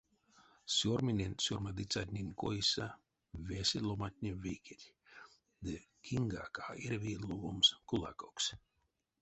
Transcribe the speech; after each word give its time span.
Сёрминенть 0.77 1.43
сёрмадыцятнень 1.45 2.35
койсэ, 2.41 2.87
весе 3.47 3.79
ломантне 3.87 4.31
вейкеть 4.43 4.91
ды 5.63 5.75
киньгак 6.05 6.53
а 6.67 6.67
эряви 6.83 7.13
ловомс 7.27 7.67
кулакокс. 7.87 8.45